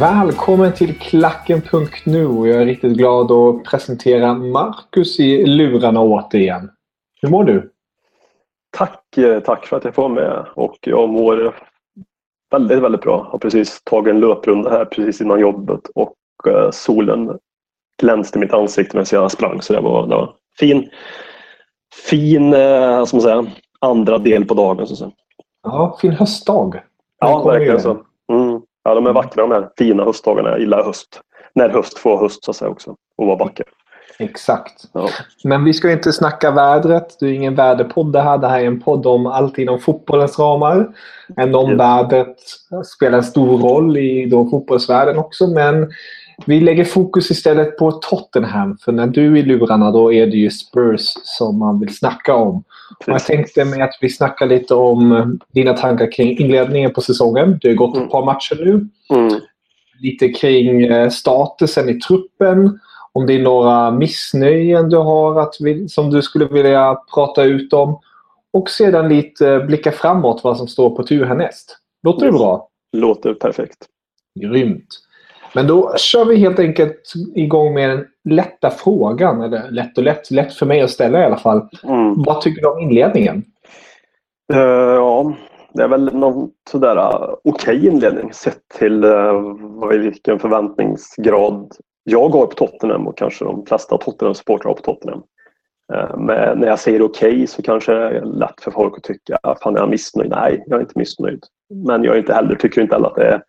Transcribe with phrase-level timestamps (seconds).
[0.00, 6.70] Välkommen till Klacken.nu jag är riktigt glad att presentera Marcus i lurarna återigen.
[7.22, 7.72] Hur mår du?
[8.70, 11.56] Tack, eh, tack för att jag får vara med och jag mår
[12.50, 13.18] väldigt, väldigt bra.
[13.24, 16.16] Jag har precis tagit en löprunda här precis innan jobbet och
[16.48, 17.38] eh, solen
[17.98, 20.90] glänste mitt ansikte medan jag sprang så det var, det var fin,
[22.08, 23.46] fin eh, man säga,
[23.78, 24.86] andra del på dagen.
[24.86, 25.10] Så att säga.
[25.62, 26.82] Ja, fin höstdag.
[27.18, 28.04] Ja, verkligen så.
[28.84, 30.50] Ja, de är vackra de här fina höstdagarna.
[30.50, 31.20] Jag gillar höst.
[31.54, 32.96] När höst får höst så att säga också.
[33.16, 33.66] Och vara vacker.
[34.18, 34.84] Exakt.
[34.92, 35.08] Ja.
[35.44, 37.16] Men vi ska inte snacka vädret.
[37.20, 38.38] Det är ingen väderpodd det här.
[38.38, 40.88] Det här är en podd om allt inom fotbollens ramar.
[41.36, 41.80] Även om yes.
[41.80, 42.36] vädret
[42.94, 45.46] spelar en stor roll i då fotbollsvärlden också.
[45.46, 45.90] Men
[46.46, 48.78] vi lägger fokus istället på Tottenham.
[48.78, 52.34] För när du är i lurarna då är det ju Spurs som man vill snacka
[52.34, 52.64] om.
[53.06, 57.58] Jag tänkte mig att vi snackar lite om dina tankar kring inledningen på säsongen.
[57.62, 58.88] Det har gått ett par matcher nu.
[59.18, 59.40] Mm.
[60.00, 62.78] Lite kring eh, statusen i truppen.
[63.12, 65.54] Om det är några missnöjen du har att,
[65.88, 68.00] som du skulle vilja prata ut om.
[68.52, 71.76] Och sedan lite blicka framåt vad som står på tur härnäst.
[72.02, 72.68] Låter det bra?
[72.92, 73.78] Låter perfekt.
[74.40, 74.86] Grymt.
[75.54, 79.42] Men då kör vi helt enkelt igång med den lätta frågan.
[79.42, 81.68] Eller lätt och lätt, lätt för mig att ställa i alla fall.
[81.84, 82.22] Mm.
[82.22, 83.44] Vad tycker du om inledningen?
[84.52, 84.60] Uh,
[84.94, 85.32] ja,
[85.74, 91.72] det är väl någon sådär uh, okej okay inledning sett till uh, vilken förväntningsgrad
[92.04, 95.22] jag har på Tottenham och kanske de flesta Tottenham-supportrar har på Tottenham.
[96.16, 99.38] Men när jag säger okej okay, så kanske det är lätt för folk att tycka
[99.42, 100.30] att fan är jag missnöjd?
[100.30, 101.44] Nej, jag är inte missnöjd.
[101.74, 103.42] Men jag är inte heller, tycker inte heller att det är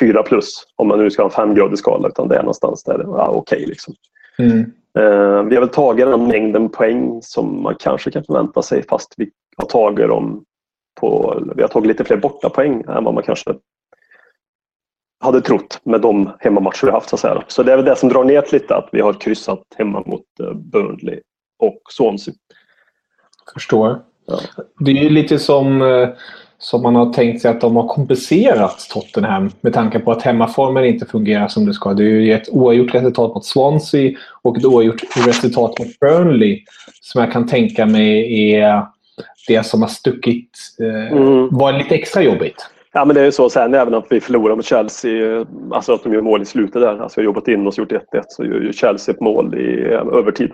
[0.00, 2.98] fyra plus om man nu ska ha en femgradig skala utan det är någonstans där
[2.98, 3.56] det är ja, okej.
[3.56, 3.94] Okay, liksom.
[4.38, 4.58] mm.
[4.98, 9.14] uh, vi har väl tagit den mängden poäng som man kanske kan förvänta sig fast
[9.16, 10.44] vi har tagit dem
[11.00, 13.54] på, vi har tagit lite fler bortapoäng än vad man kanske
[15.20, 17.08] hade trott med de hemmamatcher vi haft.
[17.08, 17.44] Så, säga.
[17.48, 20.24] så det är väl det som drar ner lite att vi har kryssat hemma mot
[20.40, 21.20] uh, Burnley
[21.58, 22.34] och Swansea.
[23.54, 24.02] Förstår.
[24.26, 24.38] Ja.
[24.78, 26.08] Det är lite som uh
[26.58, 30.84] som man har tänkt sig att de har kompenserat Tottenham med tanke på att hemmaformen
[30.84, 31.94] inte fungerar som det ska.
[31.94, 36.62] Det är ju ett oavgjort resultat mot Swansea och ett oavgjort resultat mot Burnley
[37.00, 38.86] som jag kan tänka mig är
[39.48, 40.50] det som har stuckit,
[40.80, 41.48] eh, mm.
[41.50, 42.70] var lite extra jobbigt.
[42.92, 46.04] Ja men det är ju så sen även att vi förlorar mot Chelsea, alltså att
[46.04, 47.02] de gör mål i slutet där.
[47.02, 49.54] Alltså vi har jobbat in oss och gjort 1-1 så gör ju Chelsea ett mål
[49.58, 50.52] i övertid.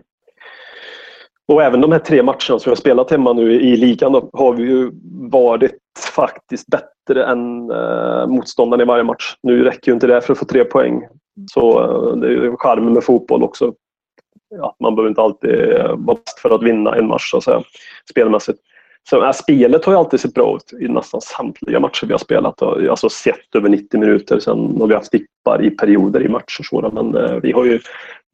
[1.48, 4.30] Och även de här tre matcherna som vi har spelat hemma nu i ligan då,
[4.32, 4.90] har vi ju
[5.30, 5.78] varit
[6.14, 9.34] faktiskt bättre än eh, motståndaren i varje match.
[9.42, 11.02] Nu räcker ju inte det för att få tre poäng.
[11.50, 13.74] Så eh, det är ju charmen med fotboll också.
[14.54, 17.44] Ja, man behöver inte alltid eh, vara bäst för att vinna en match så att
[17.44, 17.62] säga,
[18.10, 18.58] spelmässigt.
[19.10, 22.18] Så, äh, spelet har ju alltid sett bra ut i nästan samtliga matcher vi har
[22.18, 22.62] spelat.
[22.62, 24.38] Alltså sett över 90 minuter.
[24.38, 26.90] Sen har vi haft dippar i perioder i matcher.
[26.92, 27.80] Men eh, vi har ju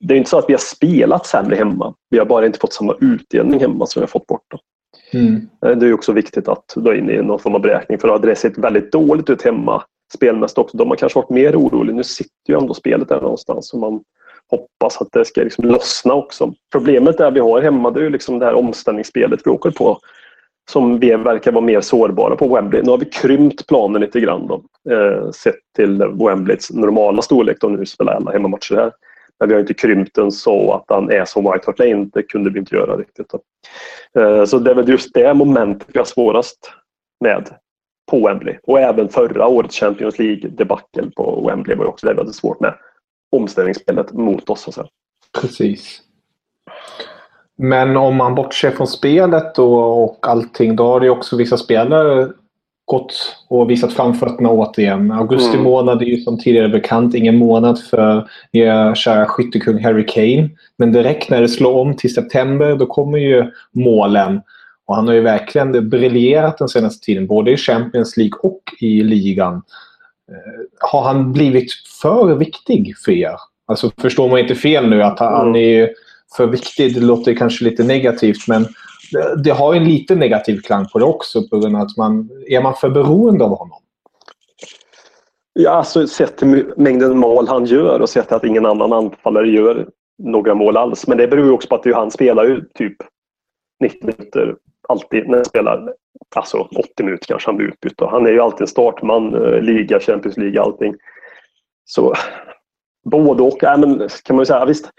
[0.00, 1.94] det är inte så att vi har spelat sämre hemma.
[2.10, 4.58] Vi har bara inte fått samma utdelning hemma som vi har fått borta.
[5.12, 5.48] Mm.
[5.66, 8.14] Eh, det är också viktigt att dra in i någon form av beräkning för då
[8.14, 9.82] hade det sett väldigt dåligt ut hemma
[10.14, 10.76] spelmässigt också.
[10.76, 11.96] De har kanske varit mer oroliga.
[11.96, 14.00] Nu sitter ju ändå spelet där någonstans och man
[14.50, 16.52] hoppas att det ska liksom lossna också.
[16.72, 19.98] Problemet där vi har hemma det är ju liksom det här omställningsspelet vi åker på
[20.70, 22.82] som vi verkar vara mer sårbara på Wembley.
[22.82, 24.62] Nu har vi krympt planen lite grann då,
[24.94, 27.56] eh, sett till Wembleys normala storlek.
[27.60, 28.92] Då, nu spelar alla hemmamatcher här.
[29.40, 32.08] Men vi har inte krympt den så att han är som White Hart Lane.
[32.12, 33.34] Det kunde vi inte göra riktigt.
[34.18, 36.72] Eh, så det är väl just det momentet vi har svårast
[37.20, 37.48] med
[38.10, 38.58] på Wembley.
[38.62, 42.74] Och även förra årets Champions League-debacle på Wembley var också det vi hade svårt med
[43.36, 44.74] omställningsspelet mot oss.
[44.74, 44.88] Så
[45.40, 46.02] Precis.
[47.56, 52.32] Men om man bortser från spelet då och allting, då har det också vissa spelare
[52.88, 55.12] gått och visat framfötterna återigen.
[55.12, 55.64] Augusti mm.
[55.64, 60.50] månad är ju som tidigare bekant ingen månad för er kära skyttekung Harry Kane.
[60.76, 64.40] Men direkt när det slår om till september då kommer ju målen.
[64.86, 69.02] Och han har ju verkligen briljerat den senaste tiden, både i Champions League och i
[69.02, 69.54] ligan.
[70.30, 73.36] Eh, har han blivit för viktig för er?
[73.66, 75.56] Alltså förstår man inte fel nu att han, mm.
[75.56, 75.90] är
[76.36, 76.94] för viktig.
[76.94, 78.66] Det låter kanske lite negativt men
[79.44, 82.62] det har en lite negativ klang på det också på grund av att man är
[82.62, 83.78] man för beroende av honom.
[85.52, 89.88] Ja, alltså sett till mängden mål han gör och sett att ingen annan anfallare gör
[90.22, 91.06] några mål alls.
[91.06, 92.96] Men det beror ju också på att han spelar ju typ
[93.80, 94.56] 90 minuter
[94.88, 95.94] alltid när han spelar.
[96.36, 98.00] Alltså 80 minuter kanske han blir utbytt.
[98.00, 100.94] Han är ju alltid en startman, eh, liga, Champions League, allting.
[101.84, 102.14] Så
[103.10, 103.58] både och.
[103.60, 104.90] Ja, men, kan man ju säga, visst,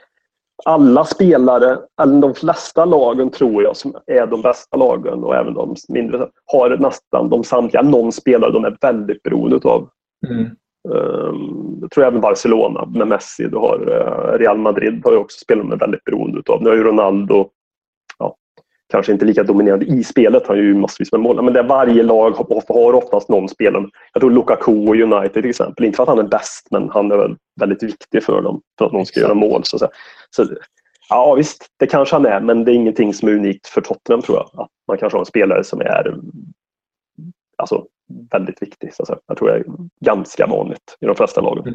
[0.66, 5.54] alla spelare, eller de flesta lagen tror jag, som är de bästa lagen och även
[5.54, 9.90] de mindre, har nästan de samtliga någon spelare de är väldigt beroende av.
[10.30, 10.46] Mm.
[10.90, 13.48] Um, jag tror även Barcelona med Messi.
[13.48, 16.64] Du har uh, Real Madrid har ju också spelare de är väldigt beroende av.
[16.64, 17.50] Nu har ju Ronaldo
[18.90, 20.48] kanske inte lika dominerande i spelet.
[20.48, 21.44] Han har ju massvis med mål.
[21.44, 23.86] Men där varje lag har, oftast någon spelare.
[24.14, 25.86] Jag tror Lukaku och United till exempel.
[25.86, 28.62] Inte för att han är bäst, men han är väldigt viktig för dem.
[28.78, 29.62] För att någon ska göra mål.
[29.64, 29.78] Så,
[30.30, 30.48] så,
[31.10, 32.42] ja visst, det kanske han är.
[32.42, 34.62] Men det är ingenting som är unikt för Tottenham tror jag.
[34.64, 36.18] Att man kanske har en spelare som är
[37.58, 37.86] alltså,
[38.32, 38.94] väldigt viktig.
[38.94, 39.66] Så jag tror det är
[40.06, 41.68] ganska vanligt i de flesta lagen.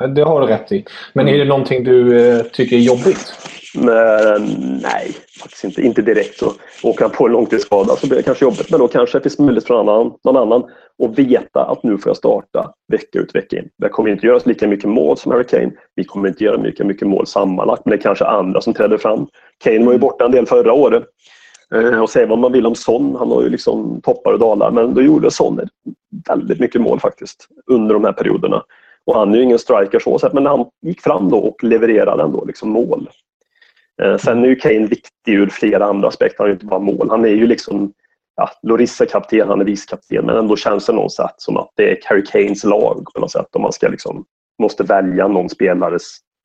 [0.00, 0.14] Mm.
[0.14, 0.84] Det har du rätt i.
[1.12, 3.34] Men är det någonting du eh, tycker är jobbigt?
[3.74, 4.42] Men,
[4.82, 5.82] nej, faktiskt inte.
[5.82, 6.38] Inte direkt.
[6.38, 6.52] Så
[6.82, 8.70] åker han på en långtidsskada så blir det kanske jobbigt.
[8.70, 10.70] Men då kanske det finns möjlighet för någon annan, någon annan
[11.02, 13.68] att veta att nu får jag starta vecka ut vecka in.
[13.78, 15.72] Det kommer inte göras lika mycket mål som Harry Kane.
[15.94, 17.84] Vi kommer inte göra lika mycket mål sammanlagt.
[17.84, 19.26] Men det är kanske andra som träder fram.
[19.64, 21.04] Kane var ju borta en del förra året.
[21.74, 24.70] Eh, och säga vad man vill om Son, han har ju liksom toppar och dalar,
[24.70, 25.60] men då gjorde Son
[26.28, 28.62] väldigt mycket mål faktiskt under de här perioderna.
[29.06, 32.44] Och han är ju ingen striker så men han gick fram då och levererade ändå
[32.44, 33.08] liksom mål.
[34.02, 36.38] Eh, sen är ju Kane viktig ur flera andra aspekter.
[36.38, 37.10] Han är ju inte bara mål.
[37.10, 37.92] Han är ju liksom
[38.36, 41.90] ja, Loris är kapten, han är vicekapten, men ändå känns det någonstans som att det
[41.90, 43.56] är Harry Kanes lag på något sätt.
[43.56, 44.24] Om man ska liksom,
[44.62, 45.98] måste välja någon spelare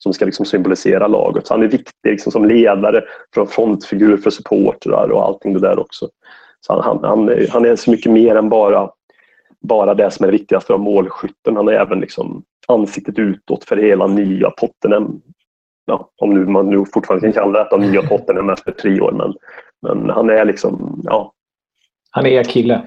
[0.04, 1.48] som ska liksom symbolisera laget.
[1.48, 3.04] Så han är viktig liksom som ledare,
[3.34, 6.10] från frontfigur för supportrar och allting det där också.
[6.62, 8.90] Så han, han, är, han är så mycket mer än bara,
[9.62, 11.56] bara det som är viktigast för målskytten.
[11.56, 15.22] Han är även liksom ansiktet utåt för hela nya Tottenham.
[15.88, 19.12] Ja, om nu, man nu fortfarande kan kalla detta nya Tottenham efter tre år.
[19.12, 19.34] Men,
[19.82, 21.34] men han är liksom, ja.
[22.12, 22.82] Han är er kille.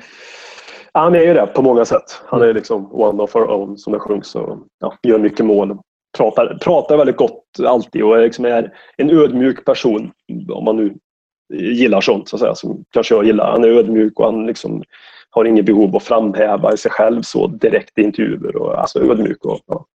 [0.93, 2.23] Han är ju det på många sätt.
[2.27, 4.29] Han är liksom one of our own som det sjungs.
[4.29, 5.79] Så, ja, gör mycket mål
[6.19, 10.13] pratar, pratar väldigt gott alltid och liksom är en ödmjuk person.
[10.53, 10.95] Om man nu
[11.53, 13.51] gillar sånt, så att säga, som kanske jag gillar.
[13.51, 14.83] Han är ödmjuk och han liksom
[15.31, 18.57] har inget behov att framhäva sig själv så direkt i intervjuer.
[18.57, 19.87] Och, alltså ödmjuk och ja,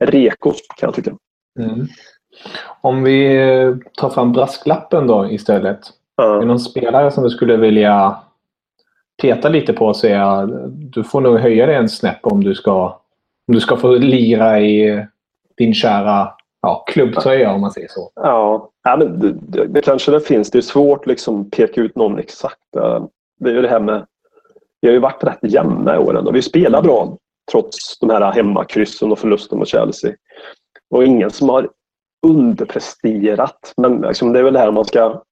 [0.00, 1.16] reko kan jag tycka.
[1.60, 1.86] Mm.
[2.80, 3.38] Om vi
[3.96, 5.80] tar fram brasklappen då istället.
[6.16, 6.36] Ja.
[6.36, 8.16] Är det någon spelare som du skulle vilja
[9.22, 12.84] peta lite på och säga du får nog höja dig en snäpp om du ska,
[13.48, 15.06] om du ska få lira i
[15.56, 16.32] din kära
[16.62, 18.10] ja, klubbtröja om man säger så.
[18.14, 20.50] Ja, ja men det, det, det kanske det finns.
[20.50, 22.60] Det är svårt liksom att peka ut någon exakt.
[23.40, 24.06] Det är ju det här med...
[24.80, 27.16] Vi har ju varit rätt jämna i åren och vi spelar bra
[27.50, 30.12] trots de här hemmakryssen och förlusten mot Chelsea.
[30.90, 31.68] Och ingen som har
[32.24, 33.74] underpresterat.
[33.76, 35.22] Men liksom, det är väl det här man ska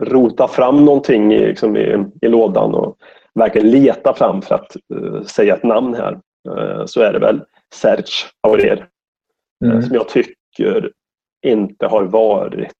[0.00, 2.96] rota fram någonting i, liksom i, i lådan och
[3.34, 6.20] verkligen leta fram för att uh, säga ett namn här.
[6.48, 7.42] Uh, så är det väl
[7.74, 8.86] Serge Aurier
[9.64, 9.82] mm.
[9.82, 10.92] som jag tycker
[11.46, 12.72] inte har varit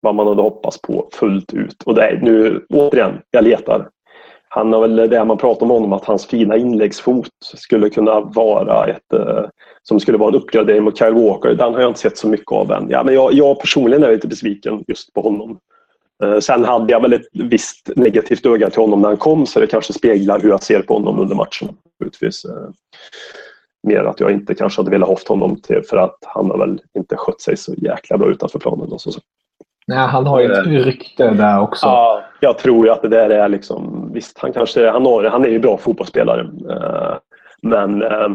[0.00, 1.82] vad man hade hoppats på fullt ut.
[1.82, 3.90] Och det är, nu, återigen, jag letar.
[4.48, 8.86] Han har väl det man pratar om honom, att hans fina inläggsfot skulle kunna vara
[8.86, 9.44] ett eh,
[9.82, 11.54] som skulle vara en uppgradering mot Kyle Walker.
[11.54, 12.86] Den har jag inte sett så mycket av än.
[12.90, 15.58] Ja, men jag, jag personligen är lite besviken just på honom.
[16.24, 19.60] Eh, sen hade jag väl ett visst negativt öga till honom när han kom så
[19.60, 21.68] det kanske speglar hur jag ser på honom under matchen.
[22.04, 22.44] Utvis.
[22.44, 22.70] Eh,
[23.82, 26.80] mer att jag inte kanske hade velat ha honom till för att han har väl
[26.98, 28.92] inte skött sig så jäkla bra utanför planen.
[28.92, 29.10] Och så.
[29.86, 31.86] Nej, han har ju ett rykte där också.
[31.86, 34.10] Ja, jag tror ju att det där är liksom...
[34.12, 36.42] Visst, han kanske han, har, han är ju bra fotbollsspelare.
[36.42, 37.18] Uh,
[37.62, 38.28] men uh,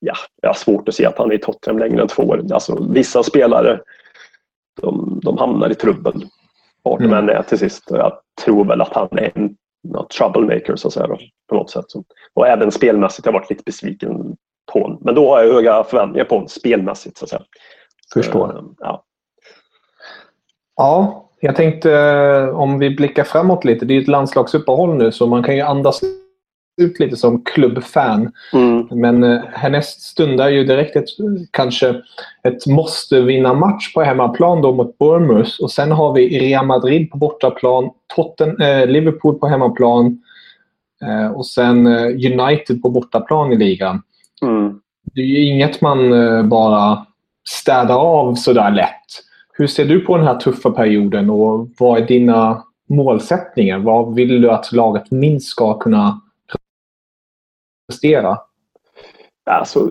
[0.00, 2.42] ja, jag har svårt att se att han är i Tottenham längre än två år.
[2.52, 3.80] Alltså, vissa spelare
[4.80, 6.26] de, de hamnar i trubbel.
[6.82, 7.84] Vart de än är till sist.
[7.90, 8.12] Jag
[8.44, 9.56] tror väl att han är en
[10.16, 11.06] troublemaker så att säga.
[11.06, 11.18] Då,
[11.48, 11.84] på något sätt.
[12.34, 14.36] Och även spelmässigt har jag varit lite besviken
[14.72, 14.98] på honom.
[15.00, 17.18] Men då har jag höga förväntningar på honom spelmässigt.
[17.18, 17.42] Så att säga.
[18.14, 18.48] Förstår.
[18.48, 19.04] Så, ja.
[20.76, 23.84] ja, jag tänkte eh, om vi blickar framåt lite.
[23.84, 26.00] Det är ett landslagsuppehåll nu så man kan ju andas
[26.78, 28.32] ut lite som klubbfan.
[28.52, 28.88] Mm.
[28.90, 31.08] Men eh, härnäst stundar ju direkt ett,
[31.50, 31.94] kanske
[32.42, 35.62] ett måste vinna match på hemmaplan då mot Bournemouth.
[35.62, 40.22] Och sen har vi Real Madrid på bortaplan, Totten, eh, Liverpool på hemmaplan
[41.02, 44.02] eh, och sen eh, United på bortaplan i ligan.
[44.42, 44.80] Mm.
[45.14, 47.06] Det är ju inget man eh, bara
[47.48, 49.27] städar av sådär lätt.
[49.58, 53.78] Hur ser du på den här tuffa perioden och vad är dina målsättningar?
[53.78, 56.20] Vad vill du att laget minst ska kunna
[57.88, 58.38] prestera?
[59.50, 59.90] Alltså,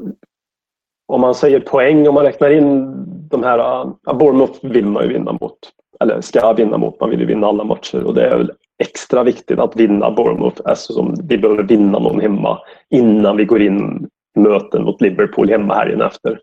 [1.08, 2.94] om man säger poäng, om man räknar in
[3.30, 3.58] de här...
[3.58, 5.58] Ja, Bournemouth vill man ju vinna mot.
[6.00, 7.00] Eller ska vinna mot.
[7.00, 8.52] Man vill ju vinna alla matcher och det är väl
[8.84, 12.60] extra viktigt att vinna Bournemouth eftersom vi behöver vinna någon hemma
[12.90, 16.40] innan vi går in möten mot Liverpool hemma helgen efter.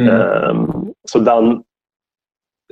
[0.00, 0.20] Mm.
[0.50, 1.62] Um, så den...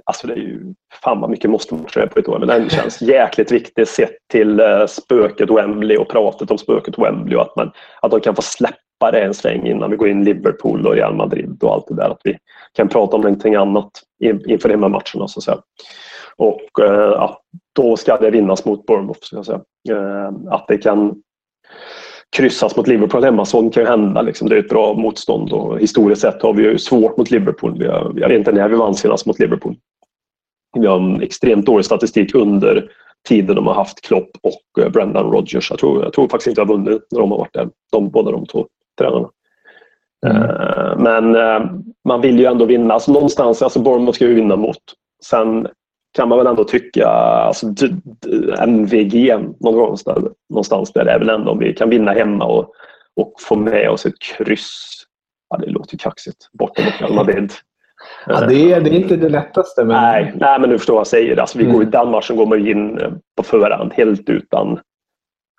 [0.05, 2.69] Alltså det är ju fan vad mycket måste man köra på ett år men den
[2.69, 7.57] känns jäkligt viktig sett till uh, spöket Wembley och pratet om spöket Wembley och att,
[7.57, 10.95] man, att de kan få släppa det en sväng innan vi går in Liverpool och
[10.95, 12.11] Real Madrid och allt det där.
[12.11, 12.39] Att vi
[12.73, 13.91] kan prata om någonting annat
[14.47, 15.59] inför hemmamatcherna så att säga.
[16.37, 17.41] Och uh, ja,
[17.73, 19.21] då ska det vinnas mot Bournemouth.
[19.23, 19.61] Så att, säga.
[19.91, 21.23] Uh, att det kan
[22.37, 23.45] kryssas mot Liverpool hemma.
[23.45, 24.23] Sånt kan ju hända.
[24.23, 24.49] Liksom.
[24.49, 27.79] Det är ett bra motstånd och historiskt sett har vi ju svårt mot Liverpool.
[27.79, 29.77] Vi har, jag vet inte när vi vann senast mot Liverpool.
[30.79, 32.91] Vi har en extremt dålig statistik under
[33.29, 35.71] tiden de har haft Klopp och eh, Brendan Rodgers.
[35.71, 37.69] Jag tror, jag tror faktiskt inte jag har vunnit när de har varit där.
[37.93, 38.67] De, båda de två
[38.99, 39.29] tränarna.
[40.27, 40.43] Mm.
[40.43, 41.71] Uh, men uh,
[42.09, 42.95] man vill ju ändå vinna.
[42.95, 44.79] Alltså någonstans, alltså Bournemouth ska ju vinna mot.
[45.25, 45.69] Sen
[46.13, 47.67] kan man väl ändå tycka, alltså
[48.59, 52.73] MVG någonstans, någonstans där är väl ändå om vi kan vinna hemma och,
[53.17, 55.05] och få med oss ett kryss.
[55.49, 56.49] Ja, det låter kaxigt.
[56.53, 57.53] Borta mot Real Madrid.
[58.27, 59.85] Ja, det, är, det är inte det lättaste.
[59.85, 60.03] Men...
[60.03, 61.37] Nej, nej, men du förstår vad jag säger.
[61.37, 61.77] Alltså, vi mm.
[61.77, 64.81] går, I den matchen går man in eh, på förhand helt utan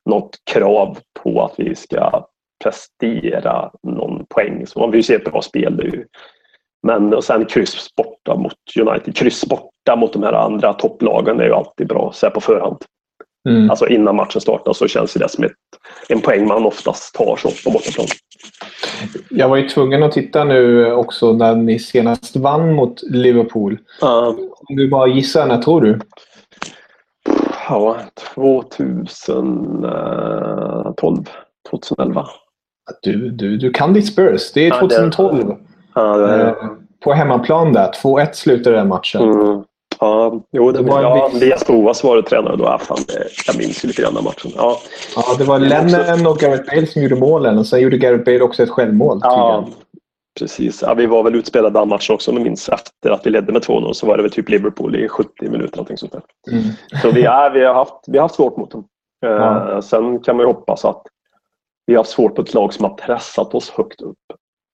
[0.06, 2.26] något krav på att vi ska
[2.64, 4.68] prestera någon poäng.
[4.68, 5.82] Så man vill ju se ett bra spel.
[5.84, 6.06] Ju
[6.88, 9.16] men och sen kryss borta mot United.
[9.16, 12.78] Kryss borta mot de här andra topplagen är ju alltid bra så på förhand.
[13.50, 13.70] Mm.
[13.70, 15.52] Alltså innan matchen startar så känns det som ett,
[16.10, 18.08] en poäng man oftast tar så på bortaplan.
[19.30, 23.74] Jag var ju tvungen att titta nu också när ni senast vann mot Liverpool.
[24.04, 24.28] Uh.
[24.70, 26.00] Om du bara gissar, när tror du?
[27.70, 27.98] Ja,
[28.36, 31.30] 2012.
[31.70, 32.28] 2011.
[33.02, 34.52] Du, du, du kan ditt Spurs.
[34.54, 35.44] Det är 2012.
[35.46, 35.58] Ja, det
[35.96, 36.44] Ja, det.
[36.44, 36.54] Eh,
[37.04, 37.92] på hemmaplan där.
[38.04, 39.22] 2-1 slutade den matchen.
[39.22, 39.64] Mm.
[40.04, 41.68] Ja, jo, det, det var ja, viss...
[41.68, 42.64] Boas var det tränare då.
[42.64, 42.98] Ja, fan,
[43.48, 44.52] jag minns ju lite grann den matchen.
[44.56, 44.80] Ja.
[45.16, 48.42] ja, det var Lennon och Gareth Bale som gjorde målen och sen gjorde Gareth Bale
[48.42, 49.20] också ett självmål.
[49.22, 49.68] Ja,
[50.40, 50.82] precis.
[50.82, 52.70] Ja, vi var väl utspelade den matchen också om jag minns.
[52.70, 55.78] Efter att vi ledde med 2-0 så var det väl typ Liverpool i 70 minuter.
[55.78, 56.22] Någonting sånt där.
[56.52, 56.64] Mm.
[57.02, 58.86] Så vi, är, vi, har haft, vi har haft svårt mot dem.
[59.26, 59.82] Eh, ja.
[59.82, 61.04] sen kan man ju hoppas att
[61.86, 64.18] vi har haft svårt på ett lag som har pressat oss högt upp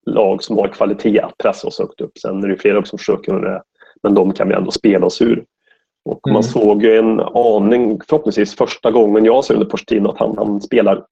[0.06, 2.18] lag som har kvalitet att pressa oss högt upp.
[2.18, 3.62] Sen är det flera som försöker med det,
[4.04, 5.46] men de kan vi ändå spela oss ur.
[6.06, 6.34] Och mm.
[6.34, 10.62] Man såg ju en aning, förhoppningsvis första gången jag ser under Pochettino, att han, han
[10.62, 11.06] spelar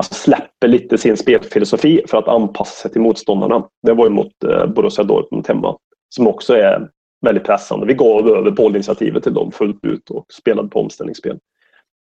[0.00, 3.68] alltså släpper lite sin spelfilosofi för att anpassa sig till motståndarna.
[3.82, 5.76] Det var ju mot eh, Borussia Dortmund hemma,
[6.08, 6.88] som också är
[7.26, 7.86] väldigt pressande.
[7.86, 11.38] Vi gav över bollinitiativet till dem fullt ut och spelade på omställningsspel.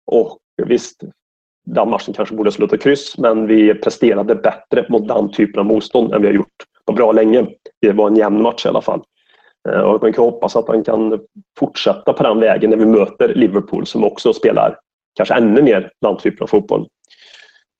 [0.07, 1.03] Och visst,
[1.67, 6.13] den matchen kanske borde sluta kryss, men vi presterade bättre mot den typen av motstånd
[6.13, 7.47] än vi har gjort på bra länge.
[7.81, 9.03] Det var en jämn match i alla fall.
[9.69, 11.21] Eh, och man kan hoppas att han kan
[11.59, 14.79] fortsätta på den vägen när vi möter Liverpool som också spelar
[15.17, 16.89] kanske ännu mer den typen av fotboll.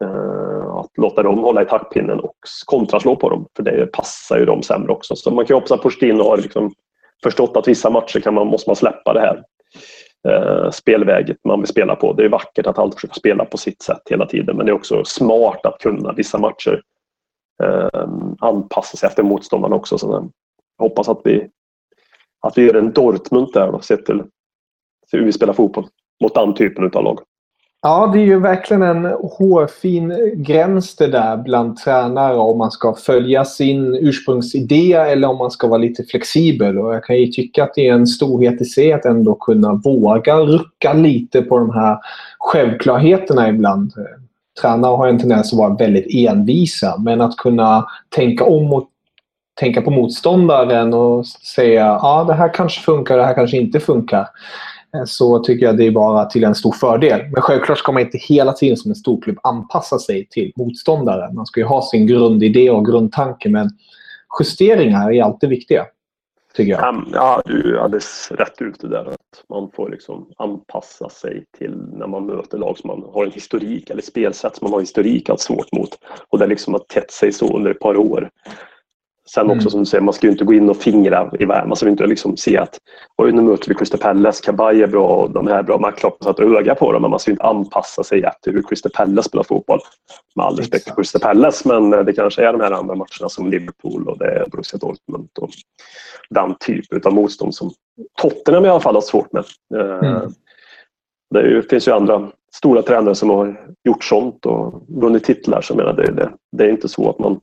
[0.05, 4.45] Eh, att låta dem hålla i taktpinnen och kontraslå på dem, för det passar ju
[4.45, 5.17] dem sämre också.
[5.17, 6.73] Så man kan hoppas att Porstin har liksom
[7.23, 9.43] förstått att vissa matcher kan man, måste man släppa det här
[10.29, 12.13] eh, spelväget man vill spela på.
[12.13, 14.77] Det är vackert att alltid försöka spela på sitt sätt hela tiden men det är
[14.77, 16.83] också smart att kunna vissa matcher
[18.41, 19.99] anpassa sig efter motståndarna också.
[19.99, 20.31] Så
[20.79, 21.49] jag hoppas att vi,
[22.47, 24.23] att vi gör en Dortmund där då, sett till
[25.13, 25.87] hur vi spelar fotboll
[26.23, 27.19] mot den typen av lag.
[27.83, 32.95] Ja, det är ju verkligen en hårfin gräns det där bland tränare om man ska
[32.95, 36.79] följa sin ursprungsidé eller om man ska vara lite flexibel.
[36.79, 39.73] Och jag kan ju tycka att det är en storhet i sig att ändå kunna
[39.73, 41.99] våga rucka lite på de här
[42.39, 43.93] självklarheterna ibland.
[44.61, 48.89] Tränare har en tendens att vara väldigt envisa, men att kunna tänka om och
[49.61, 54.29] tänka på motståndaren och säga ja det här kanske funkar, det här kanske inte funkar.
[54.95, 57.21] Eh, så tycker jag det är bara till en stor fördel.
[57.33, 61.35] Men självklart ska man inte hela tiden som en storklubb anpassa sig till motståndaren.
[61.35, 63.71] Man ska ju ha sin grundidé och grundtanke men
[64.41, 65.87] justeringar är alltid viktiga.
[66.57, 67.05] Tycker jag.
[67.13, 69.05] Ja, du är alldeles rätt ute där.
[69.05, 73.33] Att man får liksom anpassa sig till när man möter lag som man har en
[73.33, 75.89] historik eller spelsätt som man har historik att svårt mot.
[76.29, 78.31] Och det liksom har tätt sig så under ett par år.
[79.31, 79.71] Sen också mm.
[79.71, 81.69] som du säger, man ska ju inte gå in och fingra i världen.
[81.69, 82.79] Man ska inte liksom se att
[83.17, 85.79] Oj, nu möter vi Crystal Palace, Kabay är bra och de här är bra.
[85.79, 88.93] Man klart satt öga på dem men man ska inte anpassa sig efter hur Crystal
[88.93, 89.81] Palace spelar fotboll.
[90.35, 93.51] Med all respekt för Crystal Palace men det kanske är de här andra matcherna som
[93.51, 95.51] Liverpool och det är Borussia Dortmund och
[96.31, 97.71] den typen av motstånd som
[98.23, 99.45] Tottenham i alla fall har svårt med.
[99.75, 100.33] Eh, mm.
[101.35, 105.61] Det, ju, finns ju andra stora tränare som har gjort sånt och vunnit titlar.
[105.63, 107.41] Så menar, det, det, det är inte så att man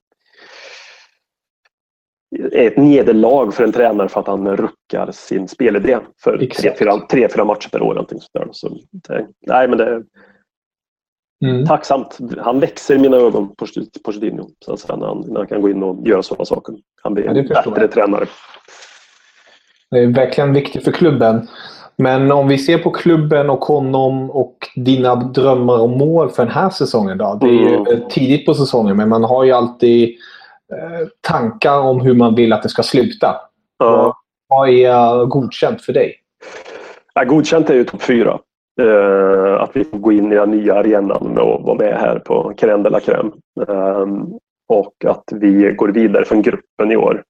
[2.52, 7.00] är ett nederlag för en tränare för att han ruckar sin spelidé för tre, fyra,
[7.00, 8.06] tre, fyra matcher per år.
[8.10, 8.48] sådär.
[8.52, 10.04] Så det, nej, men det är
[11.46, 11.66] mm.
[11.66, 12.18] tacksamt.
[12.38, 16.24] Han växer i mina ögon, Pochettino, när, han, när han kan gå in och göra
[16.24, 16.76] sådana saker.
[17.02, 17.92] Han blir ja, en bättre jag.
[17.92, 18.26] tränare.
[19.92, 21.48] Det är verkligen viktigt för klubben.
[21.96, 26.54] Men om vi ser på klubben och honom och dina drömmar och mål för den
[26.54, 27.18] här säsongen.
[27.18, 27.38] Då.
[27.42, 28.10] Det är ju mm.
[28.10, 30.43] tidigt på säsongen, men man har ju alltid Eh,
[31.22, 33.36] tankar om hur man vill att det ska sluta.
[33.80, 34.18] Ja.
[34.48, 36.16] Vad är godkänt för dig?
[37.14, 38.40] Ja, godkänt är ju topp fyra.
[38.82, 42.54] Uh, att vi får gå in i den nya arenan och vara med här på
[42.58, 43.32] Crème de la Crème.
[43.70, 44.28] Uh,
[44.68, 47.24] och att vi går vidare från gruppen i år.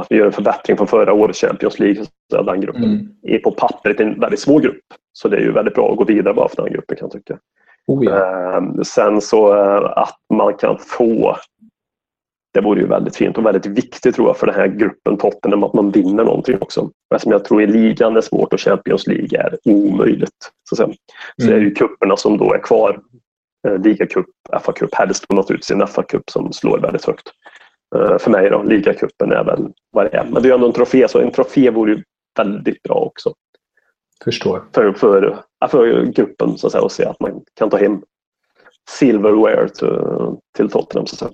[0.00, 2.04] Att vi gör en förbättring från förra årets Champions League.
[2.32, 3.08] Så den gruppen mm.
[3.22, 4.84] är på pappret en väldigt svår grupp.
[5.12, 7.12] Så det är ju väldigt bra att gå vidare bara för den gruppen kan jag
[7.12, 7.38] tycka.
[7.86, 8.58] Oh ja.
[8.58, 9.52] uh, sen så
[9.82, 11.36] att man kan få
[12.56, 15.64] det vore ju väldigt fint och väldigt viktigt tror jag för den här gruppen Tottenham
[15.64, 16.90] att man vinner någonting också.
[17.14, 20.52] Eftersom jag tror i ligan är svårt och Champions League är omöjligt.
[20.70, 20.88] Så, säga.
[21.36, 21.54] så mm.
[21.54, 23.00] är det ju kupperna som då är kvar.
[23.68, 24.26] Eh, ligacup,
[24.60, 27.28] FA-cup, helst naturligtvis en FA-cup som slår väldigt högt.
[27.96, 30.24] Eh, för mig då, ligacupen är väl vad det är.
[30.24, 32.02] Men det är ändå en trofé så en trofé vore ju
[32.38, 33.34] väldigt bra också.
[34.24, 34.64] Förstår.
[34.74, 35.38] För, för,
[35.70, 38.02] för gruppen så att säga och se att man kan ta hem
[38.90, 39.98] silverware till,
[40.56, 41.06] till Tottenham.
[41.06, 41.30] Så att säga.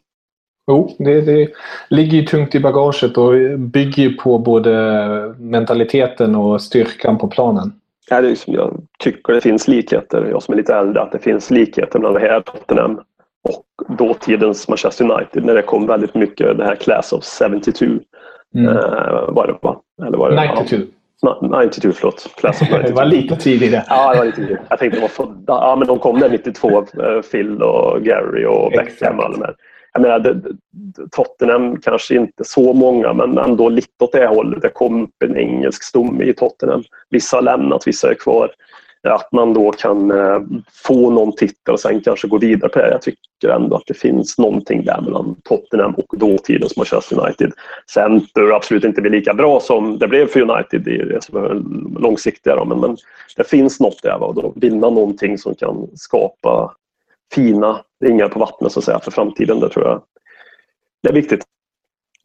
[0.67, 1.49] Jo, det, det
[1.89, 7.73] ligger ju tungt i bagaget och bygger på både mentaliteten och styrkan på planen.
[8.11, 11.13] Ja, det är som jag tycker det finns likheter, jag som är lite äldre, att
[11.13, 13.01] det finns likheter mellan det här Tottenham
[13.43, 17.87] och dåtidens Manchester United när det kom väldigt mycket det här Class of 72.
[18.55, 18.69] Mm.
[18.69, 18.77] Uh,
[19.29, 19.81] var det, va?
[20.07, 20.93] Eller var det, 92.
[21.21, 22.29] Ja, 92, förlåt.
[22.37, 22.87] Class of 92.
[22.89, 23.85] det var lite tidigare.
[23.89, 24.63] Ja, det var lite tidigare.
[24.69, 25.33] Jag tänkte de var födda.
[25.47, 26.69] Ja, men de kom där 92.
[26.79, 29.55] Eh, Phil och Gary och Beckham och alla de här
[29.93, 30.43] jag menar,
[31.11, 34.63] Tottenham kanske inte så många men ändå lite åt det hållet.
[34.63, 36.85] Det kom en engelsk stomme i Tottenham.
[37.11, 38.51] Vissa har lämnat, vissa är kvar.
[39.09, 40.41] Att man då kan eh,
[40.85, 42.91] få någon titel och sen kanske gå vidare på det.
[42.91, 47.53] Jag tycker ändå att det finns någonting där mellan Tottenham och dåtidens Manchester United.
[47.91, 51.25] Sen bör det absolut inte bli lika bra som det blev för United i det
[51.25, 51.63] som är
[52.01, 52.65] långsiktiga.
[52.65, 52.97] Men, men
[53.37, 54.19] det finns något där.
[54.19, 54.33] Va?
[54.33, 56.75] Då vinna någonting som kan skapa
[57.35, 59.61] fina ringar på vattnet så att säga för framtiden.
[59.61, 60.03] Det tror jag
[61.03, 61.45] det är viktigt.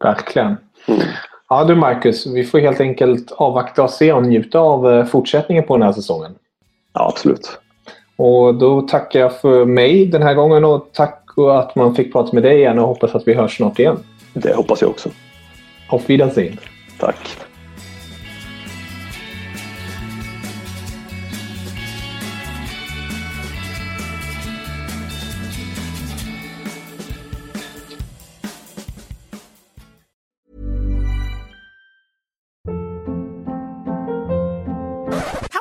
[0.03, 0.57] Verkligen.
[0.87, 1.01] Mm.
[1.49, 5.63] Ja du Marcus, vi får helt enkelt avvakta och se och njuta av eh, fortsättningen
[5.63, 6.35] på den här säsongen.
[6.93, 7.59] Ja, absolut.
[8.15, 12.33] Och då tackar jag för mig den här gången och tack att man fick prata
[12.33, 13.97] med dig igen och hoppas att vi hörs snart igen.
[14.33, 15.09] Det hoppas jag också.
[15.89, 16.57] Auf Wiedersehen.
[16.99, 17.46] Tack.